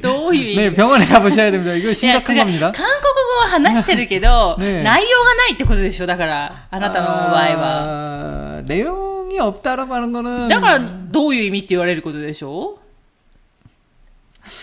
[0.00, 1.74] どういう意味 네, 병원에 가보셔야 됩니다.
[1.74, 2.72] 이거 いや 심각한 違う 겁니다.
[2.72, 8.58] 韓国語は話してるけど、 ねえ内容がないってことでしょだから、あなたの場合は。
[8.58, 12.78] 아, 내용이 없다라고 하는 거는 だから、どういう意味って言われることでしょ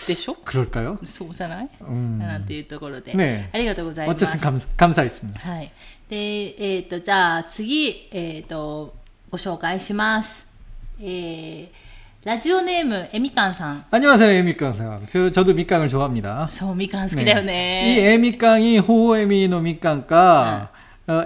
[0.06, 0.98] でしょ 그럴까요?
[1.06, 2.18] そうじゃない、 음.
[2.18, 3.14] なんていうところで。
[3.14, 4.24] ねありがとうございます。
[4.24, 5.38] 어쨌든 감, 감사했습니다.
[5.40, 5.72] はい。
[6.08, 8.94] で、えっ、と、じゃあ次、えっ、と、
[9.30, 10.46] ご紹介します。
[11.00, 11.68] えー、
[12.24, 13.84] ラジオネーム、えみかんさん。
[13.90, 15.06] 안녕하세요, 에미깡상.
[15.10, 16.48] 그, 저도 밑강을 좋아합니다.
[16.50, 18.12] そう、みかん好きだよ 이 ね。
[18.14, 20.70] 에미깡이 호에미노 밑강가,
[21.06, 21.24] 어,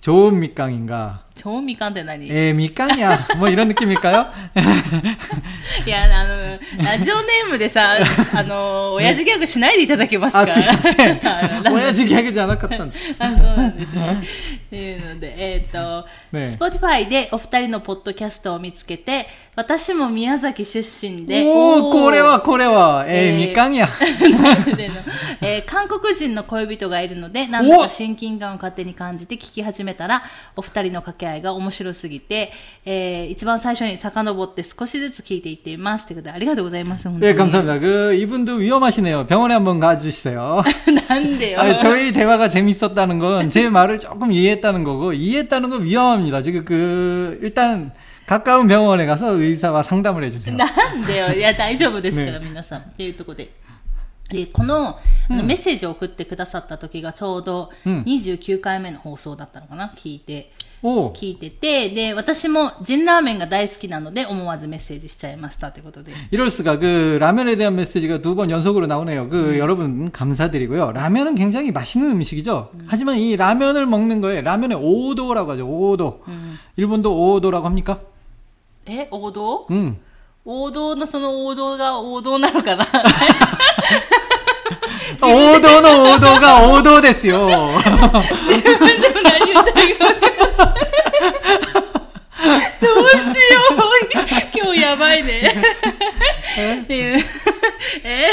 [0.00, 1.26] 좋은 밑강인가?
[1.35, 2.29] 超みかんって何？
[2.29, 3.27] えー、みかんや。
[3.37, 4.27] もういろんな君かよ？
[5.85, 7.97] いや、あの、ラジオネームでさ、
[8.35, 11.73] あの、親父ギャグしないでいただけますか、ね、あ、すいません。
[11.73, 13.15] 親父ギャグじゃなかったんです。
[13.19, 14.23] あ、そうなんですね。
[14.71, 21.43] いうので、えっ、ー、と、ね、Spotify でお二人のポッドキャストを見つけて、私も宮崎出身で。
[21.45, 23.87] おおこれは、これは、えー、えー、みかんや。
[25.41, 30.23] えー、韓国人の恋人がいるので、なんだか親近感を勝手に感じて聞き始めたら、
[30.55, 32.50] お二人の掛け合いが面白すぎて、
[32.84, 36.06] えー一番最初に遡って少しずつ聞いていっています。
[36.06, 37.08] ということで、ありがとうございます。
[37.08, 37.78] 本当 예, に 감사합니다.
[37.78, 39.26] 그, 이분도 위험하시네요.
[39.26, 40.62] 병원에 한번 가주세요.
[41.08, 41.60] なんでよ。
[41.60, 46.42] 아니, 저희 대화가 재밌었다는 건 제 말을 조금 이해했다는 거고, 이해했다는 건 위험합니다.
[46.42, 47.92] 지금 그, 일단,
[48.26, 50.56] 가까운 병원에 가서 의사와 상담을 해주세요.
[50.56, 51.32] なんでよ。
[51.32, 52.80] いや、大丈夫ですから、ね皆さん。
[52.80, 53.50] っていうところで。
[54.30, 54.88] でこの
[55.30, 60.52] あのメッセージを送ってくださった時がちょうどうん29回目の放送だったのかな、聞いて。
[60.82, 66.12] 오, 聞いてて、で、私もジンラーメンが大好きなので思わずメッセージしちゃいましたということで。
[66.30, 66.78] 이럴 수가.
[66.78, 69.28] 그, 라면에 대한 메시지가 두 번 연속으로 나오네요.
[69.28, 70.92] 그, 여러분, 감사드리고요.
[70.92, 72.70] 라면은 굉장히 맛있는 음식이죠.
[72.86, 75.66] 하지만 이 라면을 먹는 거에, 라면의 오도라고 하죠.
[75.68, 76.22] 오도.
[76.76, 77.98] 일본도 오도라고 합니까?
[78.86, 79.96] え、王道 음.
[80.44, 82.86] 王道のその王道が王道なのかな
[85.20, 87.48] 오도는 오도가 오도 됐어요.
[88.46, 90.31] 自分でも何言ったらいいか分かんない
[92.82, 93.22] どうしよ
[93.72, 95.52] う今日やばいね。
[96.82, 97.18] っていう。
[98.04, 98.30] え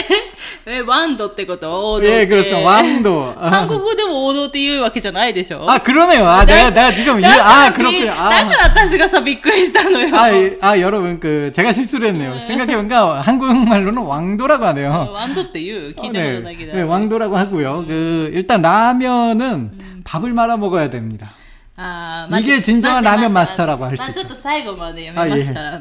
[0.66, 2.28] え、ワンドってこと王道っ 예, て。
[2.28, 2.60] 그렇습니다.
[2.60, 3.36] 왕도.
[3.40, 6.26] 韓国語でも王道って言うわけじゃないでしょ 아, 그러네요.
[6.28, 8.06] 아, 내가, 내가 지금, 이, だから 아, び 그렇군요.
[8.08, 8.50] だ 아.
[8.50, 10.16] から私がさ、びっくりしたのよ。
[10.18, 12.40] 아, 이- 아, 여러분, 그, 제가 실수를 했네요.
[12.42, 15.12] 생각해보니까 한국말로는 왕도라고 하네요.
[15.14, 16.74] ワンドって言う聞い 어, たこと 네, ないけど。
[16.74, 17.86] 네, 왕도라고 하고요.
[17.88, 19.72] 그, 일단 라면은
[20.04, 21.32] 밥을 말아 먹어야 됩니다.
[21.80, 24.36] あー 이게 진정한 待って 라면 待って 마스터라고 할 수 まあちょっ 있죠.
[24.36, 25.80] と最後まで読みますから。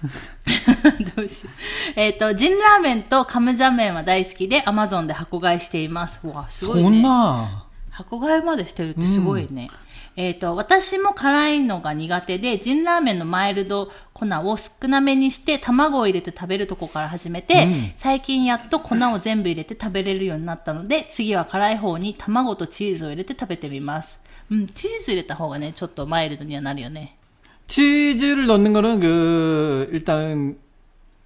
[1.15, 1.99] どうしよう。
[1.99, 6.19] えっ、と、ジンラーメンとカムジャ麺は大好きで、アマゾンで箱買いしています。
[6.23, 7.01] うわ、すごいね。
[7.01, 7.63] 존나.
[7.91, 9.69] 箱買いまでしてるってすごいね。
[10.15, 24.19] えっ、と、私も辛いのが苦手で、ジンラーメンのマイルド粉を少なめにして、卵を入れて食べるとこから始めて、うん最近やっと粉を全部入れて食べれるようになったので、次は辛い方に卵とチーズを入れて食べてみます。
[24.49, 27.17] うん、チーズ入れた方がね、ちょっとマイルドにはなるよね。
[27.67, 30.55] 치즈를 넣는 거는 그, 일단,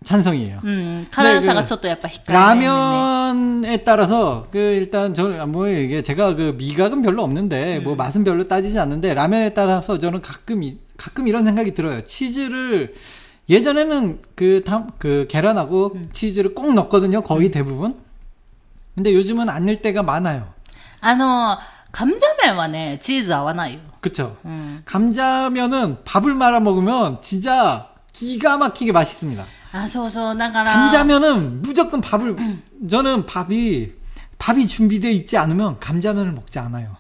[0.04, 0.62] 찬성이에요.
[0.64, 2.66] うん、辛さがちょっとやっぱ控えめ、ね。
[2.66, 8.48] 라면에 따라서 그 일단 저는 뭐 이게 제가 그 미각은 별로 없는데 뭐 맛은 별로
[8.48, 12.02] 따지지 않는데 라면에 따라서 저는 가끔 이, 가끔 이런 생각이 들어요.
[12.02, 12.94] 치즈를
[13.50, 17.22] 예전에는 그, 담, 그 계란하고 치즈를 꼭 넣거든요.
[17.22, 17.96] 거의 대부분.
[18.96, 20.54] 근데 요즘은 안 넣을 때가 많아요.
[21.02, 21.58] あの、
[21.92, 23.80] カムジャ麺はね、チーズ合わないよ。
[24.02, 24.38] 그쵸?
[24.46, 24.82] うん。
[24.86, 29.46] 감자면은 밥을 말아 먹으면 진짜 기가 막히게 맛있습니다.
[29.74, 30.74] あ、そうそう、だから。
[30.74, 32.36] 감자면은 무조건 밥을
[32.90, 33.92] 저는 밥이
[34.38, 36.98] 밥이 준비되어 있지 않으면 감자면을 먹지 않아요.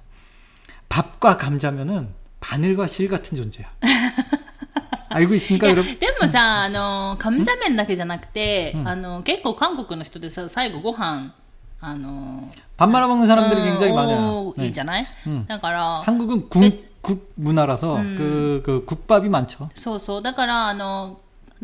[0.89, 2.09] 밥과 감자면은
[2.41, 3.67] 바늘과 실 같은 존재야.
[5.11, 5.97] 알고 い 있습니까, や 여러분?
[5.99, 11.33] でもさ、あの、カムジャ麺だけじゃなくて、あの、結構韓国の人でさ、最後ご飯、
[11.81, 14.53] あの、 밥 말아 먹는 사람들이 うん 굉장히 많아요.
[14.55, 16.61] 多いじゃない、うんだから、 한국은 국,
[17.01, 19.69] 국 문화라서 그, 그 국밥이 많죠.
[19.73, 20.21] そうそう。
[20.21, 20.73] だから、あ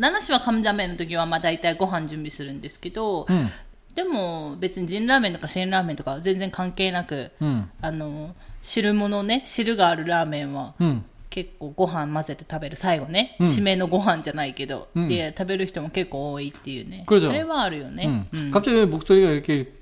[0.00, 3.48] ナナシはカムジャ麺の時は、まあ大体ご飯準備するんですけど、 음,
[3.94, 11.02] でも別にジンラーメンとかシェンラーメンとか全然関係なく、 음, あの、汁物ね、汁があるラーメンは、 음.
[11.28, 18.46] 結構ご飯混ぜて食べる最後ね、うん締めのご飯じゃないけど、うんで食べる人も結構多いっていうね 그러죠 それはあるよね、 음.
[18.46, 19.79] うん 갑자기 왜 목소리가 이렇게 쭉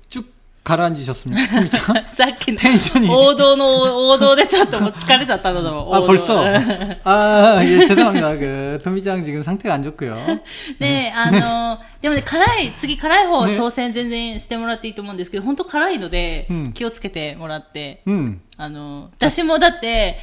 [0.65, 1.69] 가라앉으셨습니까?
[1.69, 2.03] 진짜?
[2.07, 6.43] さっ きのテンションに王道の王道でちょっともう疲れちゃったんだと思う 아 王道 벌써
[7.03, 10.15] 아 예 죄송합니다 그 토미짱 지금 상태가 안 좋고요
[10.79, 20.17] で、あの、でもね、辛い、次辛い方ね挑戦全然してもらっていいと思うんですけど、本当辛いのでうん気をつけてもらって、 음 あの、私もだって、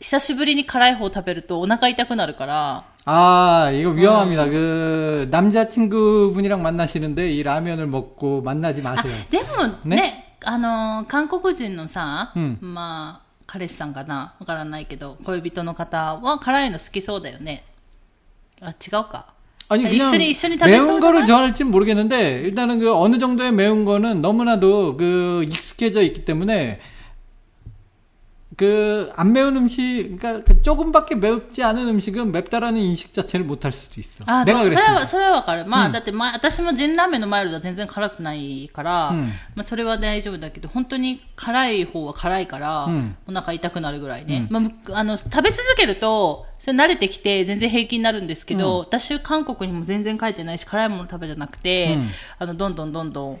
[0.00, 4.46] 久しぶりに辛い方食べるとお腹痛くなるから、 아, 이거 위험합니다.
[4.46, 9.12] 그, 남자친구분이랑 만나시는데 이 라면을 먹고 만나지 あ 마세요.
[9.30, 17.64] でもねねあの韓国人のさ、うんまあ彼氏さんかなわからないけど恋人の方は辛いの好きそうだよね
[18.60, 19.34] あ違うか
[19.72, 21.00] 아니, 그냥 이슈니, 이슈니 다 매운 뺏어오잖아?
[21.00, 26.80] 거를 좋아할진 모르겠는데, 일단은 그 어느 정도의 매운 거는 너무나도 그 익숙해져 있기 때문에,
[28.56, 33.72] 그, 안 매운 음식, 그러니까 그 조금밖에 맵지 않은 음식은 맵다라는 인식 자체를 못 할
[33.72, 34.24] 수도 있어.
[34.26, 35.06] あ 내가 それは 그랬습니다.
[35.06, 39.20] それはわかるまあ、うんだって、まあ、私もジンラーメンのマイルドは全然辛くないから、うん
[39.54, 52.08] まあ、それは大丈夫だけど本当に辛い方は辛いから、うんお腹痛くなるぐらいね、うまあむ、あの食べ続けるとそれ慣れてきて全然平気になるんですけど、私韓国にも全然帰ってないし辛いもの食べてなくて、うん
[52.40, 53.40] あのどんどんどんどん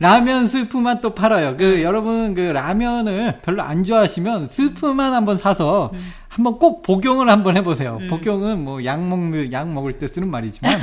[0.00, 1.58] 라면 스프만 또 팔아요.
[1.58, 5.92] 그 여러분 그 라면을 별로 안 좋아하시면 스프만 한번 사서
[6.29, 7.97] 한번 꼭 복용을 한번 해보세요.
[8.09, 10.79] 복용은 뭐 약 먹는 약 먹을 때 쓰는 말이지만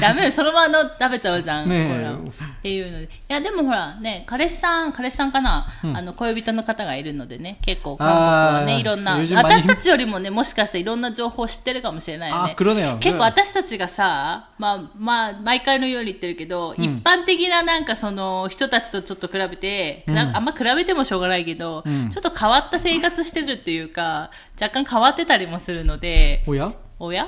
[0.00, 1.68] ダメよ、そのままの食べちゃうじゃん。
[1.68, 2.16] ねえほらっ
[2.62, 3.04] ていうので。
[3.04, 12.54] いや、でもほら、ね、彼氏さん、彼氏さんかな、あの、恋人の方がいるのでね、結構韓国はね、あーいろんな、요즘많이 私たちよりもね、もしかしていろんな情報を知ってるかもしれないよ 아 ね。
[12.56, 12.98] 그러네요.
[12.98, 26.72] 結構私たちがさ、まあ、まあ、毎回のように言ってるけど、うん一般的ななんかその人たちとちょっと比べて、比べうんあんま比べてもしょうがないけど、うんちょっと変わった生活してるっていう か、若干変わってたりもするので、 뭐야?
[26.98, 27.26] おや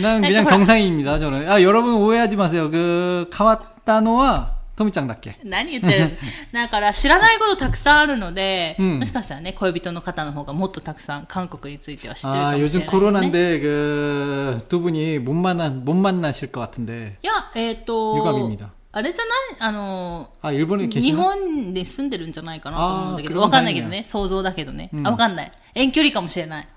[0.00, 1.18] 나는 아니, 그냥 그럼- 정상입니다.
[1.18, 1.50] 저는.
[1.50, 2.70] 아 여러분 오해하지 마세요.
[2.70, 5.36] 그 카와타노와 토미짱답게.
[5.44, 6.18] 何言ってる
[6.52, 18.16] だから知らないことたくさんあるので、うんもしかしたらね恋人の方の方がもっとたくさん韓国については知ってるか 아 もしれない、ね、 요즘 코로나인데 그 두 분이 못 만나 못 만나실 것 같은데 いやえっ、と
[18.18, 18.70] 유감입니다.
[18.92, 21.16] あれじゃないあの、 아 일본에 日 계시나?
[21.16, 24.02] 本で住んでるんじゃないかなと思うんだけど、あーわかんないけどね。
[24.04, 24.90] 想像だけどね。
[25.04, 25.52] あ、わかんない。
[25.74, 26.68] 遠距離かもしれない。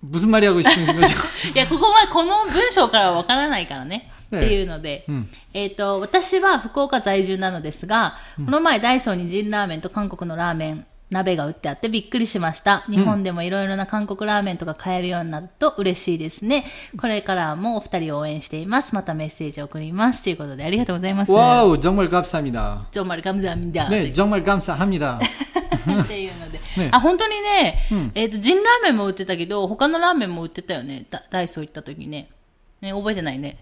[0.00, 1.14] 무슨 말이 하고 싶은 거죠?
[1.54, 4.10] いや、ここは、この文章からはわからないからね。
[4.32, 12.84] ええっていうので、うんえっ、と、私は福岡在住なのですが、この前ダイソーにジンラーメンと韓国のラーメン、 鍋が売ってあってびっくりしました。
[12.88, 16.64] 日本でもいろいろな韓国ラーメンとか買えるようになると嬉しいですね。
[16.98, 18.94] これからもお二人を応援しています。
[18.94, 20.22] またメッセージを送ります。
[20.24, 21.30] ということでありがとうございます。
[21.30, 22.86] 와우 정말 감사합니다.
[22.90, 23.88] ちょまり감사합니다。
[23.90, 25.20] 네 정말 감사합니다.
[25.20, 26.58] っていうので。
[26.78, 31.06] ねあ、本当にね、うんえっ、と、ジンラーメンも売ってたけど、他のラーメンも売ってたよね。
[31.10, 32.30] ダダイソー行った時ね。
[32.80, 33.58] ね、覚えてないね。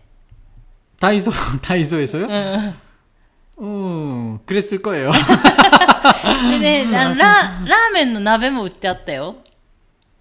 [1.01, 2.29] 다이소 다이소에서요?
[3.59, 4.35] うん。
[4.35, 5.11] 음 그랬을 거예요.
[6.51, 9.37] でね、 あのラ、ラーメンの鍋も売ってあったよ。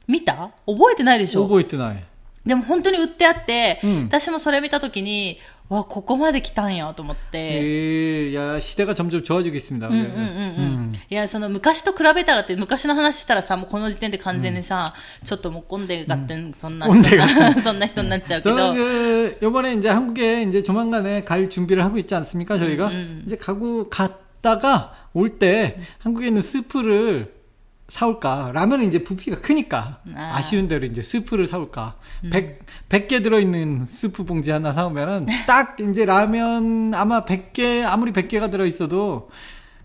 [0.08, 1.98] 見た覚えてないでしょ 오고 있더나이.
[2.46, 5.38] でも本当に売ってあって、うん私もそれ見た時に、
[5.70, 7.38] わ、ここまで来たんやと思って。
[7.62, 9.88] 예, 야 시대가 점점 좋아지고 있습니다.
[9.88, 10.12] うんうんうんう
[10.92, 10.94] ん。
[11.10, 18.74] いや、その昔と比べたらって、昔の話したらさ、もうこの時点で完全にさ、ちょっともうコンデがってん、そんな、 꼰대같 そんな人になっちゃうけ 저는 ど。
[18.74, 22.58] 그 요번에 이제 한국에 이제 조만간에 갈 준비를 하고 있지 않습니까?
[22.58, 23.24] 저희가 음.
[23.28, 27.34] 이제 가고 갔다가 올 때 한국에 있는 스프를
[27.88, 28.52] 사올까?
[28.54, 30.38] 라면은 이제 부피가 크니까 아.
[30.38, 30.42] 아.
[30.42, 31.98] 쉬운 대로 이제 스프를 사올까?
[32.30, 39.30] 100, 100개 들어있는 스프 봉지 하나 사오면은 딱 이제 라면 아마 100개, 아무리 100개가 들어있어도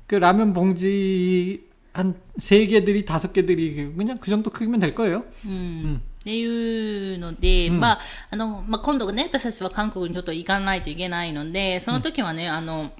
[0.07, 5.25] 그 라면 봉지 한 3개들이 5개들이 그냥 그 정도 크기면 될 거예요.
[5.45, 7.99] うんっていうので、うんまあ、
[8.31, 12.91] あの、まあ、今度ね、私たちは韓国にちょっと行かないといけないので、その時はね、あの、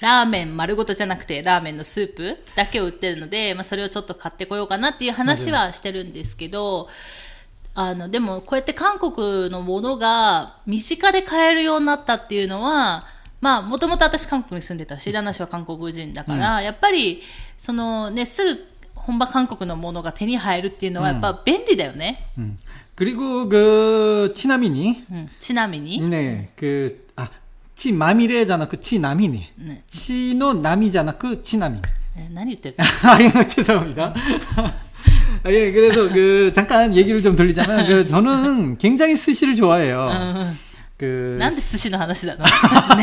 [0.00, 6.88] ラーメン丸ごとじゃなくて、ラーメンのスープだけを売ってるので、まあ、それをちょっと買ってこようかなっていう話はしてるんですけど、
[7.74, 13.04] あの、でも、こうやって韓国のものが身近で買えるようになったっていうのは、
[13.42, 17.22] まあ、もともと私韓国に住んでたし、旦那氏は韓国人だから、やっぱり、
[17.58, 22.26] そのね、すぐ本場韓国のものが手に入るっていうのはやっぱ便利だよね。
[22.38, 22.56] 음.
[22.96, 27.03] 그리고 그 치나미니 うん、ちなみに、 네, 그,
[27.74, 29.46] 아, 치마미레잖아, 그 치나미니.
[29.58, 31.78] ね 치노 남이잖아, 그 치나미.
[32.16, 34.14] え何言ってる 아, 이거 죄송합니다.
[35.42, 40.54] 아, 예, 그래서 그, 잠깐 얘기를 좀 돌리자면, 그, 저는 굉장히 스시를 좋아해요.
[41.02, 42.50] うん、 그, なんで寿司の話なのね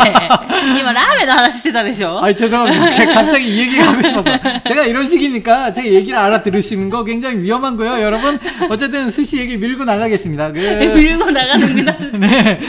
[0.06, 3.12] え今ラーメンの話してたでしょ 아, 죄송합니다.
[3.12, 4.30] 갑자기 이 얘기가 하고 싶어서.
[4.67, 8.39] 제가 이런 식이니까 제 얘기를 알아들으시는 거 굉장히 위험한 거예요, 여러분.
[8.69, 10.52] 어쨌든 스시 얘기 밀고 나가겠습니다.
[10.52, 10.60] 그,
[10.95, 12.60] ビルゴ長野くなる 네.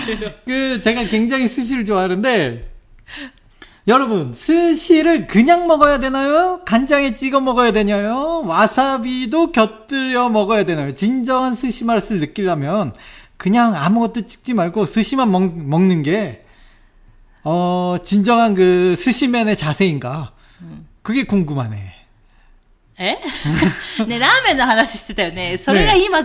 [0.47, 2.67] 그, 제가 굉장히 스시를 좋아하는데,
[3.87, 6.61] 여러분, 스시를 그냥 먹어야 되나요?
[6.65, 8.43] 간장에 찍어 먹어야 되나요?
[8.47, 10.95] 와사비도 곁들여 먹어야 되나요?
[10.95, 12.95] 진정한 스시 맛을 느끼려면,
[13.37, 16.45] 그냥 아무것도 찍지 말고 스시만 먹, 먹는 게,
[17.45, 20.33] 어, 진정한 그 스시맨의 자세인가?
[21.03, 21.99] 그게 궁금하네.
[22.99, 23.17] え
[24.07, 25.57] ねラーメンの話してたよね。
[25.57, 26.19] それが今、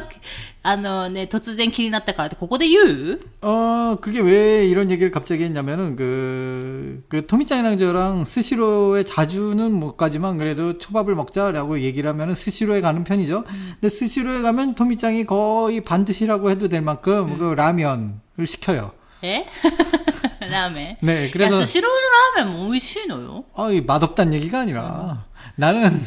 [0.68, 9.96] あのね、突然気になったからってここで言う 어, 그게 왜 이런 얘기를 갑자기 했냐면은 그, 그 토미짱이랑 저랑 스시로에 자주는 못
[9.96, 13.44] 가지만 그래도 초밥을 먹자라고 얘기를 하면은 스시로에 가는 편이죠.
[13.48, 13.72] 음.
[13.80, 17.38] 근데 스시로에 가면 토미짱이 거의 반드시라고 해도 될 만큼 음.
[17.38, 18.90] 그 라면을 시켜요.
[19.24, 19.46] 에?
[20.38, 20.98] 라멘.
[21.00, 21.56] 네, 그래서.
[21.56, 21.96] 야, 스시로는
[22.36, 23.44] 라면 뭐, 오이시노요?
[23.54, 24.84] 아, 맛없단 얘기가 아니라.
[24.84, 25.24] 어.
[25.56, 25.98] 나는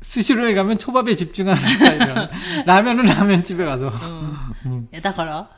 [0.00, 2.30] 스시로에 가면 초밥에 집중하는 스타일이면
[2.66, 3.92] 라면은 라면집에 가서.
[4.12, 4.36] 응.
[4.66, 4.88] 음.
[4.94, 5.48] 야, 나 걸어.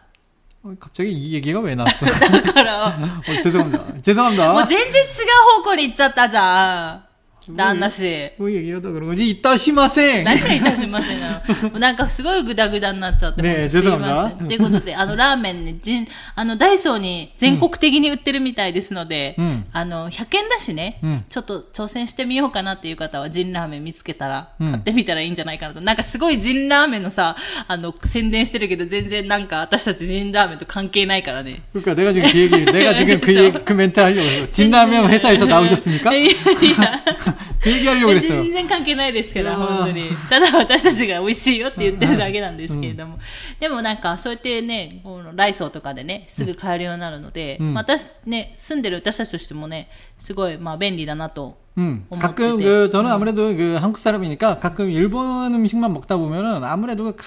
[0.62, 2.07] 어, 갑자기 이 얘기가 왜 나왔어?
[2.07, 2.87] 나 걸어.
[2.88, 4.03] 어, 죄송합니다.
[4.03, 4.53] 죄송합니다.
[4.53, 7.03] 뭐 젠지치가 호건 있었다자.
[7.48, 8.32] 旦那氏。
[8.39, 9.30] 뭐 얘기하다 그런 거지.
[9.30, 10.24] 이따 시마생!
[10.24, 13.43] 何がいたしませんなのもう なんかすごいグダグダになっちゃって。
[13.43, 25.82] ねえ本当すいませんジェゾンがということで、あの、ラーメンね、じんあの、ダイソーに全国的に売ってるみたいですので、うんあの、100円だしね、うんちょっと挑戦してみようかなっていう方は、ジンラーメン見つけたら、うん買ってみたらいいんじゃないかなと。
[25.82, 27.36] なんかすごいジンラーメンのさ、
[27.67, 31.62] あの、宣伝してるけど、全然なんか私たちジンラーメンと関係ないからね。
[31.76, 33.43] 그러니까 내가 지금 그 얘기, 내가 지금 그, 그쵸.
[33.43, 34.50] 얘기, 그 멘트 하려고 했어.
[34.52, 36.10] 진라면 회사에서 나오셨습니까?
[37.30, 38.43] いやいや 그 얘기 하려고 그랬어요.
[38.43, 40.10] 全然関係ないですから、いやー本当に。
[40.30, 43.19] ただ私たちが美味しいよって言ってるだけなんですけれども。
[43.60, 51.58] でもなんか、そうやってね、このライソーとかでね、すぐ買えるようになるので、うんまあ私ね、住んでる私たちとしてもね、すごい、まあ便利だなと。
[51.77, 52.63] 음, 어머, 가끔 그때.
[52.63, 57.25] 그 저는 아무래도 그 한국 사람이니까 가끔 일본 음식만 먹다 보면은 아무래도 가-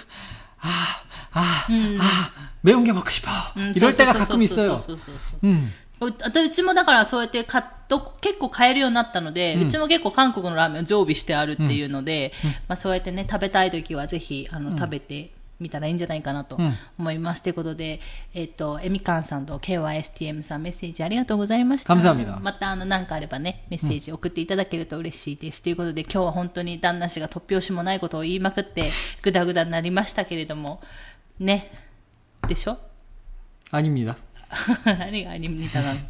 [0.61, 1.02] 아,
[1.32, 2.30] 아, 아,
[2.62, 3.30] 매운 게 먹고 싶어.
[3.56, 4.78] うん 이럴 そうそう 때가 そう 가끔 そう 있어요.
[4.78, 5.70] そうそうそう 음.
[6.05, 16.57] うちもだからそうやって買っと結構買えるようになったので、うん、ちも結構韓国のラーメンを常備してあるっていうので、うん、まあ、そうやってね食べたい時はぜひあの、うん、食べてみたらいいんじゃないかなと
[16.97, 17.43] 思います。
[17.43, 18.01] と、うん、いうことで、
[18.33, 21.93] えっ、ー、と、えみかんさんと KYSTM さんメッセージありがとうございました。
[22.41, 25.61] また、あの、かあればね、メッセージ送っていただけると嬉しいです。
[25.61, 28.91] と、うん、いうことで、今日は本当に旦那氏が突拍子もないことを言いまくって、
[29.21, 30.81] ぐだぐだになりましたけれども、
[31.39, 31.71] ね、
[32.47, 32.77] でしょ？
[33.71, 34.17] アニメだ。
[34.86, 36.00] 何がアニメたなの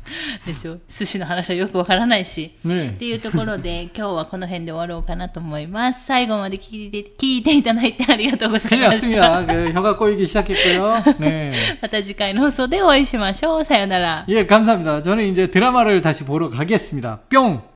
[0.46, 2.52] でしょ寿司の話はよくわからないし。
[2.56, 2.96] っ 네.
[2.96, 6.06] ていうところで、 今日はこの辺で終わろうかなと思います。
[6.06, 9.18] 最後まで聞いて、聞いていただいてありがとうござい 큰일 ました。
[9.18, 9.46] 났습니다.
[9.46, 11.02] 그 혀가 꼬이기 시작했고요.
[11.18, 11.52] 네.
[11.82, 13.64] また次回の放送でお会いしましょう。
[13.64, 14.24] さよなら。
[14.28, 15.02] 예, 감사합니다.
[15.02, 17.18] 저는 이제 드라마를 다시 보러 가겠습니다.
[17.30, 17.71] 뿅!